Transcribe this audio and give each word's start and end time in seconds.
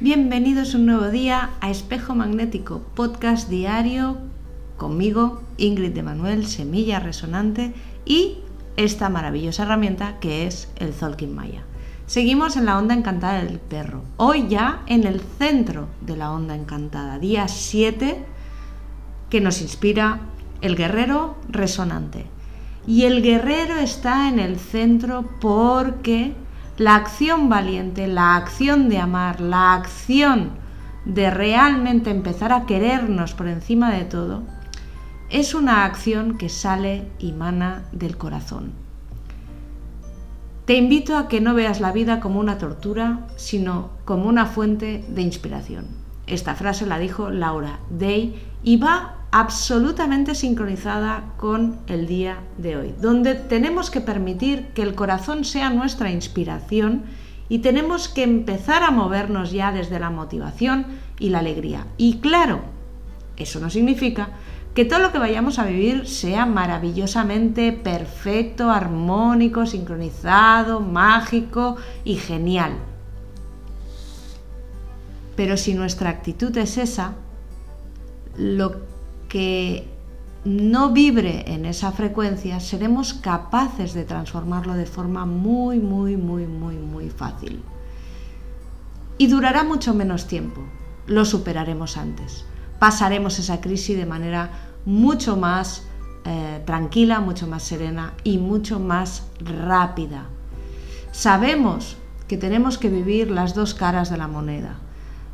Bienvenidos 0.00 0.74
un 0.74 0.86
nuevo 0.86 1.08
día 1.08 1.50
a 1.60 1.70
Espejo 1.70 2.14
Magnético, 2.14 2.82
podcast 2.94 3.48
diario 3.48 4.18
conmigo, 4.76 5.42
Ingrid 5.56 5.90
de 5.90 6.04
Manuel, 6.04 6.46
Semilla 6.46 7.00
Resonante 7.00 7.74
y 8.04 8.36
esta 8.76 9.08
maravillosa 9.08 9.64
herramienta 9.64 10.20
que 10.20 10.46
es 10.46 10.70
el 10.76 10.92
Zolkin 10.92 11.34
Maya. 11.34 11.64
Seguimos 12.06 12.56
en 12.56 12.66
la 12.66 12.78
onda 12.78 12.94
encantada 12.94 13.42
del 13.42 13.58
perro. 13.58 14.04
Hoy 14.18 14.46
ya 14.46 14.84
en 14.86 15.04
el 15.04 15.20
centro 15.20 15.88
de 16.00 16.16
la 16.16 16.30
onda 16.30 16.54
encantada, 16.54 17.18
día 17.18 17.48
7, 17.48 18.24
que 19.30 19.40
nos 19.40 19.60
inspira 19.60 20.20
el 20.60 20.76
guerrero 20.76 21.34
resonante. 21.48 22.26
Y 22.86 23.02
el 23.02 23.20
guerrero 23.20 23.74
está 23.74 24.28
en 24.28 24.38
el 24.38 24.60
centro 24.60 25.28
porque 25.40 26.34
la 26.78 26.94
acción 26.94 27.48
valiente, 27.48 28.06
la 28.06 28.36
acción 28.36 28.88
de 28.88 28.98
amar, 28.98 29.40
la 29.40 29.74
acción 29.74 30.52
de 31.04 31.28
realmente 31.28 32.10
empezar 32.10 32.52
a 32.52 32.66
querernos 32.66 33.34
por 33.34 33.48
encima 33.48 33.90
de 33.90 34.04
todo, 34.04 34.44
es 35.28 35.54
una 35.54 35.84
acción 35.84 36.38
que 36.38 36.48
sale 36.48 37.10
y 37.18 37.32
mana 37.32 37.84
del 37.92 38.16
corazón. 38.16 38.72
Te 40.66 40.76
invito 40.76 41.16
a 41.16 41.28
que 41.28 41.40
no 41.40 41.54
veas 41.54 41.80
la 41.80 41.92
vida 41.92 42.20
como 42.20 42.38
una 42.38 42.58
tortura, 42.58 43.26
sino 43.36 43.90
como 44.04 44.28
una 44.28 44.46
fuente 44.46 45.04
de 45.08 45.22
inspiración. 45.22 45.86
Esta 46.26 46.54
frase 46.54 46.86
la 46.86 46.98
dijo 46.98 47.30
Laura 47.30 47.80
Day 47.90 48.40
y 48.62 48.76
va 48.76 49.17
absolutamente 49.30 50.34
sincronizada 50.34 51.32
con 51.36 51.78
el 51.86 52.06
día 52.06 52.38
de 52.56 52.76
hoy, 52.76 52.94
donde 53.00 53.34
tenemos 53.34 53.90
que 53.90 54.00
permitir 54.00 54.68
que 54.68 54.82
el 54.82 54.94
corazón 54.94 55.44
sea 55.44 55.70
nuestra 55.70 56.10
inspiración 56.10 57.04
y 57.48 57.58
tenemos 57.58 58.08
que 58.08 58.22
empezar 58.22 58.82
a 58.82 58.90
movernos 58.90 59.52
ya 59.52 59.72
desde 59.72 60.00
la 60.00 60.10
motivación 60.10 60.86
y 61.18 61.30
la 61.30 61.40
alegría. 61.40 61.86
Y 61.96 62.18
claro, 62.18 62.60
eso 63.36 63.60
no 63.60 63.70
significa 63.70 64.30
que 64.74 64.84
todo 64.84 65.00
lo 65.00 65.12
que 65.12 65.18
vayamos 65.18 65.58
a 65.58 65.64
vivir 65.64 66.06
sea 66.06 66.46
maravillosamente 66.46 67.72
perfecto, 67.72 68.70
armónico, 68.70 69.66
sincronizado, 69.66 70.80
mágico 70.80 71.76
y 72.04 72.16
genial. 72.16 72.72
Pero 75.36 75.56
si 75.56 75.74
nuestra 75.74 76.10
actitud 76.10 76.56
es 76.56 76.78
esa, 76.78 77.14
lo 78.36 78.97
que 79.28 79.86
no 80.44 80.90
vibre 80.90 81.44
en 81.52 81.66
esa 81.66 81.92
frecuencia, 81.92 82.60
seremos 82.60 83.12
capaces 83.12 83.92
de 83.92 84.04
transformarlo 84.04 84.74
de 84.74 84.86
forma 84.86 85.26
muy, 85.26 85.78
muy, 85.78 86.16
muy, 86.16 86.46
muy, 86.46 86.76
muy 86.76 87.10
fácil. 87.10 87.62
Y 89.18 89.26
durará 89.26 89.64
mucho 89.64 89.94
menos 89.94 90.26
tiempo. 90.26 90.62
Lo 91.06 91.24
superaremos 91.24 91.96
antes. 91.96 92.44
Pasaremos 92.78 93.38
esa 93.38 93.60
crisis 93.60 93.96
de 93.96 94.06
manera 94.06 94.50
mucho 94.86 95.36
más 95.36 95.82
eh, 96.24 96.62
tranquila, 96.64 97.20
mucho 97.20 97.46
más 97.46 97.64
serena 97.64 98.14
y 98.24 98.38
mucho 98.38 98.78
más 98.78 99.24
rápida. 99.40 100.26
Sabemos 101.10 101.96
que 102.28 102.36
tenemos 102.36 102.78
que 102.78 102.90
vivir 102.90 103.30
las 103.30 103.54
dos 103.54 103.74
caras 103.74 104.10
de 104.10 104.18
la 104.18 104.28
moneda. 104.28 104.76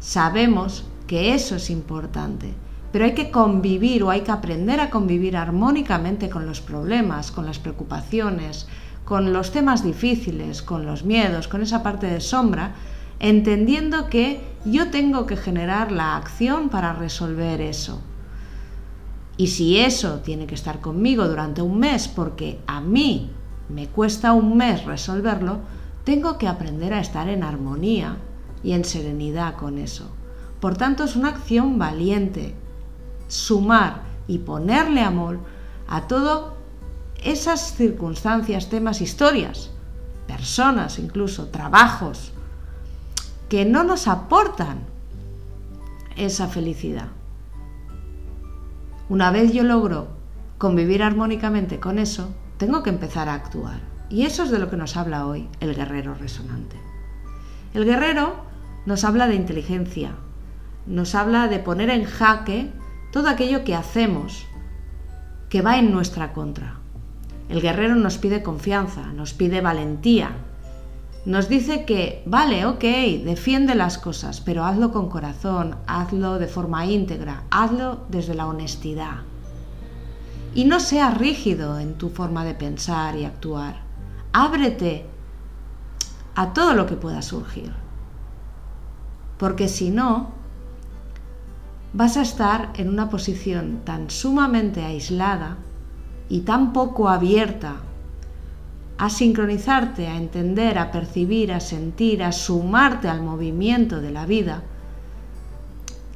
Sabemos 0.01 0.85
que 1.07 1.35
eso 1.35 1.57
es 1.57 1.69
importante 1.69 2.55
pero 2.95 3.07
hay 3.07 3.15
que 3.15 3.33
convivir 3.33 4.05
o 4.05 4.11
hay 4.11 4.21
que 4.21 4.31
aprender 4.31 4.79
a 4.79 4.89
convivir 4.89 5.37
armónicamente 5.37 6.31
con 6.31 6.47
los 6.47 6.61
problemas, 6.61 7.33
con 7.33 7.45
las 7.45 7.59
preocupaciones, 7.59 8.69
con 9.05 9.33
los 9.33 9.51
temas 9.51 9.83
difíciles, 9.83 10.63
con 10.63 10.87
los 10.87 11.05
miedos, 11.05 11.49
con 11.49 11.61
esa 11.61 11.83
parte 11.83 12.07
de 12.07 12.21
sombra, 12.21 12.77
entendiendo 13.19 14.07
que 14.07 14.47
yo 14.65 14.93
tengo 14.93 15.27
que 15.27 15.37
generar 15.37 15.91
la 15.91 16.15
acción 16.15 16.69
para 16.69 16.93
resolver 16.93 17.61
eso. 17.61 18.01
Y 19.37 19.49
si 19.49 19.79
eso 19.79 20.21
tiene 20.21 20.47
que 20.47 20.55
estar 20.55 20.81
conmigo 20.81 21.27
durante 21.27 21.63
un 21.63 21.81
mes 21.81 22.07
porque 22.07 22.61
a 22.69 22.81
mí 22.81 23.33
me 23.69 23.89
cuesta 23.89 24.35
un 24.35 24.57
mes 24.57 24.85
resolverlo, 24.85 25.59
tengo 26.05 26.39
que 26.39 26.47
aprender 26.47 26.95
a 26.95 27.01
estar 27.01 27.29
en 27.29 27.43
armonía 27.43 28.19
y 28.63 28.71
en 28.71 28.85
serenidad 28.85 29.57
con 29.57 29.79
eso. 29.79 30.15
Por 30.61 30.77
tanto, 30.77 31.03
es 31.03 31.17
una 31.17 31.31
acción 31.31 31.77
valiente, 31.77 32.55
sumar 33.35 34.03
y 34.29 34.39
ponerle 34.39 35.03
amor 35.03 35.41
a 35.89 36.07
todas 36.07 36.53
esas 37.23 37.75
circunstancias, 37.75 38.69
temas, 38.69 39.01
historias, 39.01 39.71
personas 40.27 40.99
incluso, 40.99 41.49
trabajos, 41.49 42.33
que 43.49 43.65
no 43.65 43.83
nos 43.83 44.07
aportan 44.07 44.85
esa 46.17 46.47
felicidad. 46.47 47.09
Una 49.09 49.31
vez 49.31 49.53
yo 49.53 49.65
logro 49.65 50.09
convivir 50.57 51.03
armónicamente 51.03 51.81
con 51.81 51.99
eso, 51.99 52.33
tengo 52.57 52.83
que 52.83 52.91
empezar 52.91 53.29
a 53.29 53.35
actuar. 53.35 53.81
Y 54.11 54.27
eso 54.27 54.45
es 54.45 54.51
de 54.51 54.61
lo 54.61 54.71
que 54.71 54.77
nos 54.77 54.97
habla 54.97 55.27
hoy 55.27 55.49
el 55.61 55.75
guerrero 55.75 56.15
resonante. 56.15 56.77
El 57.75 57.85
guerrero 57.85 58.37
nos 58.87 59.03
habla 59.05 59.27
de 59.27 59.35
inteligencia, 59.35 60.13
nos 60.87 61.15
habla 61.17 61.49
de 61.49 61.59
poner 61.59 61.91
en 61.91 62.05
jaque 62.05 62.71
todo 63.15 63.29
aquello 63.29 63.63
que 63.63 63.77
hacemos 63.77 64.45
que 65.49 65.63
va 65.63 65.79
en 65.79 65.93
nuestra 65.93 66.33
contra. 66.33 66.81
El 67.49 67.61
guerrero 67.61 67.95
nos 67.95 68.19
pide 68.19 68.43
confianza, 68.43 69.07
nos 69.13 69.35
pide 69.35 69.61
valentía, 69.61 70.33
nos 71.25 71.49
dice 71.49 71.85
que, 71.85 72.25
vale, 72.27 72.67
ok, 72.67 72.83
defiende 73.25 73.77
las 73.77 73.99
cosas, 73.99 74.41
pero 74.41 74.65
hazlo 74.65 74.91
con 74.91 75.09
corazón, 75.09 75.77
hazlo 75.87 76.41
de 76.41 76.49
forma 76.49 76.87
íntegra, 76.87 77.45
hazlo 77.53 78.05
desde 78.09 78.35
la 78.35 78.49
honestidad. 78.49 79.19
Y 80.53 80.65
no 80.65 80.81
seas 80.81 81.17
rígido 81.17 81.79
en 81.79 81.95
tu 81.95 82.09
forma 82.09 82.45
de 82.45 82.55
pensar 82.55 83.15
y 83.15 83.25
actuar. 83.25 83.77
Ábrete 84.33 85.07
a 86.35 86.53
todo 86.53 86.75
lo 86.75 86.87
que 86.87 86.97
pueda 86.97 87.23
surgir. 87.23 87.73
Porque 89.39 89.69
si 89.69 89.91
no, 89.91 90.33
vas 91.95 92.17
a 92.17 92.23
estar 92.23 92.73
en 92.75 92.89
una 92.89 93.09
posición 93.09 93.83
tan 93.85 94.11
sumamente 94.11 94.83
aislada 94.83 95.59
y 96.29 96.41
tan 96.41 96.73
poco 96.73 97.09
abierta 97.09 97.77
a 98.99 99.09
sincronizarte, 99.11 100.09
a 100.09 100.17
entender, 100.17 100.79
a 100.79 100.91
percibir, 100.91 101.53
a 101.53 101.61
sentir, 101.61 102.25
a 102.25 102.33
sumarte 102.33 103.09
al 103.09 103.23
movimiento 103.23 104.01
de 104.01 104.11
la 104.11 104.27
vida, 104.27 104.63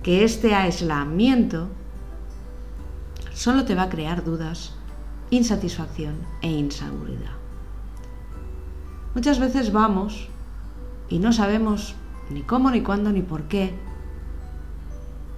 que 0.03 0.25
este 0.25 0.55
aislamiento 0.55 1.69
solo 3.33 3.65
te 3.65 3.77
va 3.77 3.85
a 3.85 3.89
crear 3.89 4.25
dudas, 4.25 4.75
insatisfacción 5.31 6.17
e 6.43 6.51
inseguridad. 6.51 7.39
Muchas 9.15 9.39
veces 9.39 9.73
vamos 9.73 10.29
y 11.09 11.21
no 11.21 11.33
sabemos 11.33 11.95
ni 12.31 12.43
cómo, 12.43 12.71
ni 12.71 12.83
cuándo, 12.83 13.13
ni 13.13 13.23
por 13.23 13.45
qué 13.45 13.75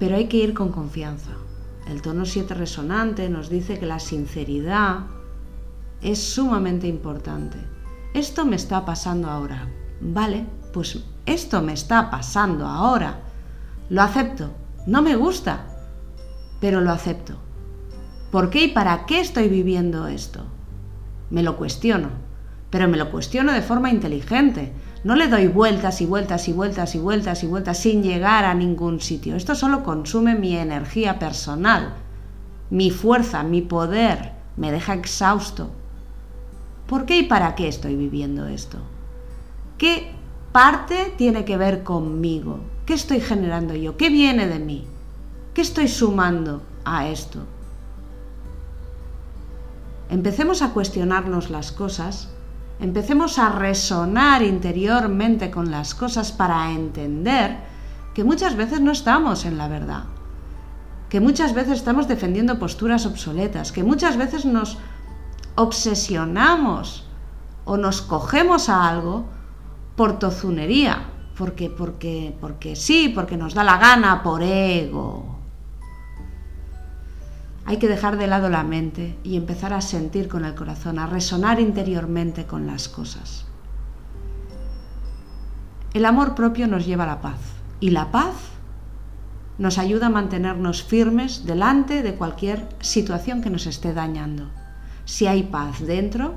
pero 0.01 0.17
hay 0.17 0.27
que 0.27 0.39
ir 0.39 0.55
con 0.55 0.73
confianza. 0.73 1.31
El 1.87 2.03
tono 2.03 2.25
7 2.25 2.55
resonante 2.55 3.29
nos 3.29 3.51
dice 3.51 3.79
que 3.79 3.87
la 3.87 4.01
sinceridad 4.01 5.01
es 6.01 6.19
sumamente 6.19 6.89
importante. 6.89 7.59
Esto 8.15 8.45
me 8.45 8.57
está 8.57 8.85
pasando 8.85 9.29
ahora. 9.29 9.69
Vale, 10.01 10.47
pues 10.73 10.99
esto 11.27 11.61
me 11.61 11.75
está 11.75 12.11
pasando 12.11 12.67
ahora. 12.67 13.21
Lo 13.91 14.03
acepto. 14.03 14.51
No 14.87 15.03
me 15.03 15.15
gusta, 15.17 15.67
pero 16.61 16.81
lo 16.81 16.91
acepto. 16.91 17.35
¿Por 18.33 18.49
qué 18.49 18.65
y 18.65 18.69
para 18.69 19.05
qué 19.05 19.21
estoy 19.21 19.49
viviendo 19.49 20.07
esto? 20.07 20.45
Me 21.29 21.43
lo 21.43 21.57
cuestiono, 21.57 22.09
pero 22.71 22.89
me 22.89 22.97
lo 22.97 23.11
cuestiono 23.11 23.53
de 23.53 23.63
forma 23.63 23.91
inteligente, 23.91 24.73
no 25.03 25.17
le 25.17 25.29
doy 25.29 25.49
vueltas 25.49 26.01
y 26.01 26.07
vueltas 26.07 26.49
y 26.49 26.53
vueltas 26.53 26.95
y 26.95 26.99
vueltas 26.99 27.43
y 27.43 27.47
vueltas 27.47 27.79
sin 27.79 28.03
llegar 28.03 28.45
a 28.45 28.55
ningún 28.55 29.01
sitio. 29.01 29.35
Esto 29.35 29.55
solo 29.55 29.83
consume 29.83 30.35
mi 30.35 30.57
energía 30.57 31.19
personal, 31.19 31.95
mi 32.69 32.91
fuerza, 32.91 33.43
mi 33.43 33.63
poder. 33.63 34.33
Me 34.57 34.71
deja 34.71 34.95
exhausto. 34.95 35.71
¿Por 36.87 37.07
qué 37.07 37.19
y 37.19 37.23
para 37.23 37.55
qué 37.55 37.67
estoy 37.67 37.97
viviendo 37.97 38.47
esto? 38.47 38.79
¿Qué 39.79 40.13
parte 40.53 41.15
tiene 41.17 41.47
que 41.47 41.57
ver 41.57 41.83
conmigo? 41.83 42.61
¿Qué 42.85 42.93
estoy 42.93 43.21
generando 43.21 43.75
yo? 43.75 43.97
¿Qué 43.97 44.11
viene 44.11 44.47
de 44.47 44.59
mí? 44.59 44.87
¿Qué 45.55 45.63
estoy 45.63 45.89
sumando 45.89 46.63
a 46.85 47.09
esto? 47.09 47.41
Empecemos 50.11 50.61
a 50.61 50.73
cuestionarnos 50.73 51.49
las 51.49 51.73
cosas 51.73 52.29
empecemos 52.81 53.39
a 53.39 53.51
resonar 53.51 54.43
interiormente 54.43 55.51
con 55.51 55.71
las 55.71 55.95
cosas 55.95 56.33
para 56.33 56.73
entender 56.73 57.59
que 58.15 58.25
muchas 58.25 58.57
veces 58.57 58.81
no 58.81 58.93
estamos 58.93 59.45
en 59.45 59.59
la 59.59 59.69
verdad, 59.69 60.05
que 61.09 61.21
muchas 61.21 61.55
veces 61.55 61.75
estamos 61.75 62.09
defendiendo 62.09 62.59
posturas 62.59 63.07
obsoletas, 63.07 63.73
que 63.73 63.85
muchas 63.85 64.17
veces 64.17 64.45
nos 64.45 64.79
obsesionamos 65.55 67.07
o 67.65 67.77
nos 67.77 68.03
cogemos 68.03 68.69
a 68.69 68.89
algo 68.89 69.27
por 69.97 70.19
tozunería, 70.19 71.05
porque, 71.37 71.71
porque, 71.71 72.37
porque 72.41 72.77
sí, 72.77 73.13
porque 73.15 73.37
nos 73.37 73.55
da 73.55 73.65
la 73.65 73.77
gana, 73.77 74.23
por 74.23 74.43
ego. 74.43 75.40
Hay 77.71 77.77
que 77.77 77.87
dejar 77.87 78.19
de 78.19 78.27
lado 78.27 78.51
la 78.51 78.65
mente 78.65 79.17
y 79.23 79.37
empezar 79.37 79.73
a 79.73 79.81
sentir 79.81 80.27
con 80.27 80.45
el 80.45 80.57
corazón, 80.57 80.99
a 80.99 81.07
resonar 81.07 81.61
interiormente 81.61 82.45
con 82.45 82.67
las 82.67 82.89
cosas. 82.89 83.45
El 85.95 86.05
amor 86.05 86.35
propio 86.35 86.67
nos 86.67 86.85
lleva 86.85 87.05
a 87.05 87.07
la 87.07 87.21
paz 87.21 87.39
y 87.79 87.91
la 87.91 88.11
paz 88.11 88.35
nos 89.59 89.79
ayuda 89.79 90.07
a 90.07 90.11
mantenernos 90.11 90.83
firmes 90.83 91.47
delante 91.47 92.03
de 92.03 92.17
cualquier 92.17 92.69
situación 92.81 93.41
que 93.41 93.51
nos 93.51 93.67
esté 93.67 93.95
dañando. 93.95 94.51
Si 95.05 95.29
hay 95.29 95.45
paz 95.45 95.79
dentro, 95.79 96.35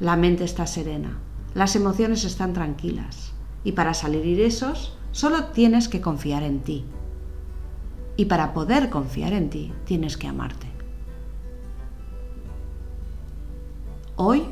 la 0.00 0.16
mente 0.16 0.44
está 0.44 0.66
serena, 0.66 1.16
las 1.54 1.76
emociones 1.76 2.24
están 2.24 2.52
tranquilas 2.52 3.32
y 3.64 3.72
para 3.72 3.94
salir 3.94 4.26
ilesos 4.26 4.98
solo 5.12 5.44
tienes 5.44 5.88
que 5.88 6.02
confiar 6.02 6.42
en 6.42 6.60
ti. 6.60 6.84
Y 8.18 8.24
para 8.24 8.52
poder 8.52 8.90
confiar 8.90 9.32
en 9.32 9.48
ti 9.48 9.72
tienes 9.84 10.16
que 10.16 10.26
amarte. 10.26 10.66
Hoy, 14.16 14.42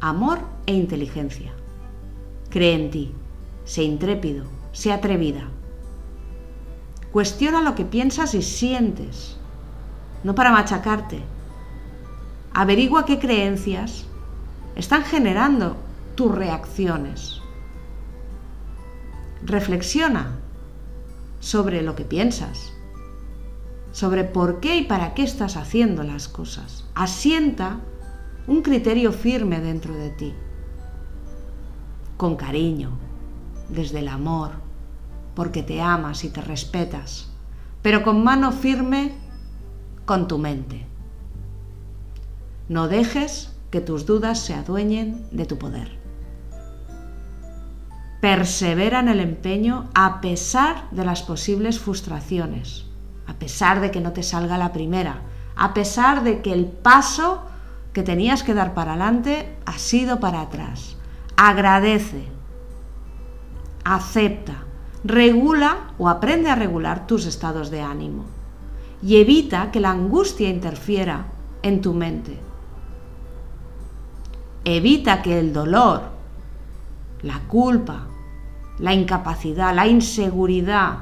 amor 0.00 0.40
e 0.66 0.74
inteligencia. 0.74 1.52
Cree 2.50 2.74
en 2.74 2.90
ti, 2.90 3.14
sé 3.64 3.84
intrépido, 3.84 4.46
sé 4.72 4.92
atrevida. 4.92 5.48
Cuestiona 7.12 7.62
lo 7.62 7.76
que 7.76 7.84
piensas 7.84 8.34
y 8.34 8.42
sientes, 8.42 9.36
no 10.24 10.34
para 10.34 10.50
machacarte. 10.50 11.22
Averigua 12.52 13.06
qué 13.06 13.20
creencias 13.20 14.06
están 14.74 15.04
generando 15.04 15.76
tus 16.16 16.34
reacciones. 16.34 17.40
Reflexiona 19.44 20.40
sobre 21.46 21.80
lo 21.80 21.94
que 21.94 22.04
piensas, 22.04 22.72
sobre 23.92 24.24
por 24.24 24.58
qué 24.58 24.78
y 24.78 24.82
para 24.82 25.14
qué 25.14 25.22
estás 25.22 25.56
haciendo 25.56 26.02
las 26.02 26.26
cosas. 26.26 26.86
Asienta 26.96 27.78
un 28.48 28.62
criterio 28.62 29.12
firme 29.12 29.60
dentro 29.60 29.94
de 29.94 30.10
ti, 30.10 30.34
con 32.16 32.34
cariño, 32.34 32.98
desde 33.68 34.00
el 34.00 34.08
amor, 34.08 34.54
porque 35.36 35.62
te 35.62 35.80
amas 35.80 36.24
y 36.24 36.30
te 36.30 36.40
respetas, 36.40 37.30
pero 37.80 38.02
con 38.02 38.24
mano 38.24 38.50
firme 38.50 39.14
con 40.04 40.26
tu 40.26 40.38
mente. 40.38 40.84
No 42.68 42.88
dejes 42.88 43.52
que 43.70 43.80
tus 43.80 44.04
dudas 44.04 44.40
se 44.40 44.54
adueñen 44.54 45.28
de 45.30 45.46
tu 45.46 45.58
poder. 45.58 46.05
Persevera 48.20 49.00
en 49.00 49.08
el 49.08 49.20
empeño 49.20 49.90
a 49.94 50.20
pesar 50.20 50.88
de 50.90 51.04
las 51.04 51.22
posibles 51.22 51.78
frustraciones, 51.78 52.86
a 53.26 53.34
pesar 53.34 53.80
de 53.80 53.90
que 53.90 54.00
no 54.00 54.12
te 54.12 54.22
salga 54.22 54.58
la 54.58 54.72
primera, 54.72 55.22
a 55.54 55.74
pesar 55.74 56.24
de 56.24 56.40
que 56.42 56.52
el 56.52 56.66
paso 56.66 57.42
que 57.92 58.02
tenías 58.02 58.42
que 58.42 58.54
dar 58.54 58.74
para 58.74 58.92
adelante 58.92 59.56
ha 59.64 59.78
sido 59.78 60.20
para 60.20 60.40
atrás. 60.40 60.96
Agradece, 61.36 62.24
acepta, 63.84 64.64
regula 65.04 65.92
o 65.98 66.08
aprende 66.08 66.50
a 66.50 66.54
regular 66.54 67.06
tus 67.06 67.26
estados 67.26 67.70
de 67.70 67.80
ánimo 67.80 68.24
y 69.02 69.16
evita 69.16 69.70
que 69.70 69.80
la 69.80 69.90
angustia 69.90 70.48
interfiera 70.48 71.26
en 71.62 71.80
tu 71.80 71.94
mente. 71.94 72.38
Evita 74.64 75.22
que 75.22 75.38
el 75.38 75.52
dolor, 75.52 76.15
la 77.22 77.40
culpa, 77.48 78.06
la 78.78 78.94
incapacidad, 78.94 79.74
la 79.74 79.86
inseguridad 79.86 80.98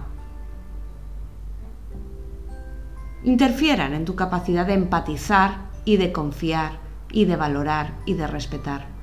interfieran 3.25 3.94
en 3.94 4.05
tu 4.05 4.14
capacidad 4.14 4.66
de 4.66 4.75
empatizar 4.75 5.70
y 5.84 5.96
de 5.96 6.12
confiar 6.12 6.78
y 7.11 7.25
de 7.25 7.37
valorar 7.37 7.94
y 8.06 8.14
de 8.14 8.26
respetar 8.26 8.94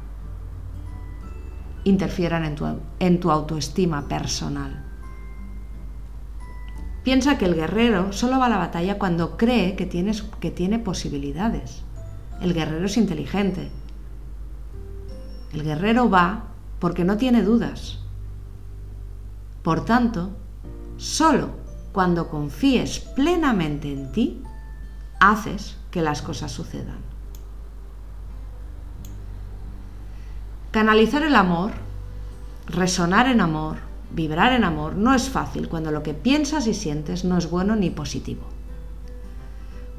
interfieran 1.83 2.45
en 2.45 2.55
tu, 2.55 2.65
en 2.99 3.19
tu 3.19 3.31
autoestima 3.31 4.07
personal. 4.07 4.83
Piensa 7.03 7.37
que 7.37 7.45
el 7.45 7.55
guerrero 7.55 8.13
solo 8.13 8.37
va 8.37 8.45
a 8.45 8.49
la 8.49 8.57
batalla 8.57 8.99
cuando 8.99 9.37
cree 9.37 9.75
que, 9.75 9.87
tienes, 9.87 10.21
que 10.21 10.51
tiene 10.51 10.77
posibilidades. 10.77 11.83
El 12.41 12.53
guerrero 12.53 12.85
es 12.85 12.97
inteligente. 12.97 13.71
El 15.53 15.63
guerrero 15.63 16.09
va 16.09 16.50
porque 16.81 17.05
no 17.05 17.15
tiene 17.15 17.43
dudas. 17.43 17.99
Por 19.61 19.85
tanto, 19.85 20.31
solo 20.97 21.51
cuando 21.93 22.27
confíes 22.27 22.99
plenamente 22.99 23.93
en 23.93 24.11
ti, 24.11 24.43
haces 25.19 25.77
que 25.91 26.01
las 26.01 26.23
cosas 26.23 26.51
sucedan. 26.51 26.97
Canalizar 30.71 31.21
el 31.21 31.35
amor, 31.35 31.71
resonar 32.65 33.27
en 33.27 33.41
amor, 33.41 33.77
vibrar 34.11 34.53
en 34.53 34.63
amor 34.63 34.95
no 34.95 35.13
es 35.13 35.29
fácil 35.29 35.69
cuando 35.69 35.91
lo 35.91 36.01
que 36.01 36.15
piensas 36.15 36.65
y 36.65 36.73
sientes 36.73 37.23
no 37.23 37.37
es 37.37 37.49
bueno 37.49 37.75
ni 37.75 37.91
positivo. 37.91 38.43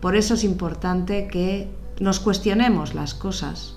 Por 0.01 0.17
eso 0.17 0.35
es 0.35 0.43
importante 0.43 1.29
que 1.29 1.71
nos 2.01 2.19
cuestionemos 2.19 2.95
las 2.95 3.15
cosas 3.15 3.77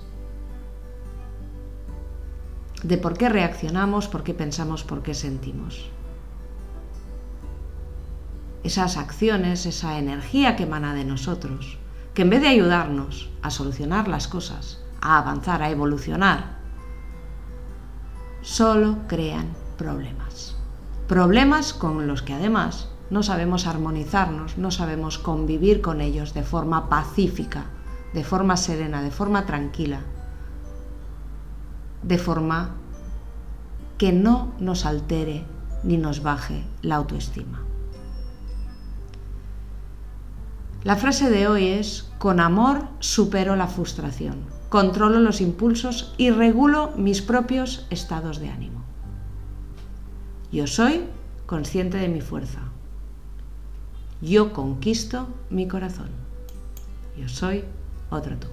de 2.86 2.98
por 2.98 3.18
qué 3.18 3.28
reaccionamos, 3.28 4.06
por 4.06 4.22
qué 4.22 4.32
pensamos, 4.32 4.84
por 4.84 5.02
qué 5.02 5.12
sentimos. 5.14 5.90
Esas 8.62 8.96
acciones, 8.96 9.66
esa 9.66 9.98
energía 9.98 10.54
que 10.54 10.62
emana 10.62 10.94
de 10.94 11.04
nosotros, 11.04 11.78
que 12.14 12.22
en 12.22 12.30
vez 12.30 12.42
de 12.42 12.48
ayudarnos 12.48 13.28
a 13.42 13.50
solucionar 13.50 14.06
las 14.06 14.28
cosas, 14.28 14.80
a 15.00 15.18
avanzar, 15.18 15.62
a 15.62 15.70
evolucionar, 15.70 16.58
solo 18.40 18.98
crean 19.08 19.48
problemas. 19.76 20.56
Problemas 21.08 21.72
con 21.72 22.06
los 22.06 22.22
que 22.22 22.34
además 22.34 22.88
no 23.10 23.24
sabemos 23.24 23.66
armonizarnos, 23.66 24.58
no 24.58 24.70
sabemos 24.70 25.18
convivir 25.18 25.80
con 25.80 26.00
ellos 26.00 26.34
de 26.34 26.44
forma 26.44 26.88
pacífica, 26.88 27.66
de 28.14 28.22
forma 28.22 28.56
serena, 28.56 29.02
de 29.02 29.10
forma 29.10 29.44
tranquila, 29.44 30.00
de 32.02 32.18
forma 32.18 32.76
que 33.98 34.12
no 34.12 34.52
nos 34.58 34.84
altere 34.86 35.44
ni 35.82 35.96
nos 35.96 36.22
baje 36.22 36.64
la 36.82 36.96
autoestima. 36.96 37.62
La 40.84 40.96
frase 40.96 41.30
de 41.30 41.48
hoy 41.48 41.66
es, 41.68 42.10
con 42.18 42.40
amor 42.40 42.88
supero 43.00 43.56
la 43.56 43.66
frustración 43.66 44.56
controlo 44.68 45.20
los 45.20 45.40
impulsos 45.40 46.14
y 46.18 46.30
regulo 46.30 46.92
mis 46.96 47.22
propios 47.22 47.86
estados 47.90 48.38
de 48.40 48.50
ánimo. 48.50 48.84
Yo 50.52 50.66
soy 50.66 51.04
consciente 51.46 51.98
de 51.98 52.08
mi 52.08 52.20
fuerza. 52.20 52.60
Yo 54.20 54.52
conquisto 54.52 55.28
mi 55.50 55.68
corazón. 55.68 56.08
Yo 57.18 57.28
soy 57.28 57.64
otro 58.10 58.36
tú. 58.36 58.48